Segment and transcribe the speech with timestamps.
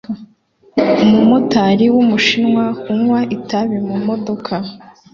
[1.03, 4.55] umumotari wumushinwa unywa itabi mumodoka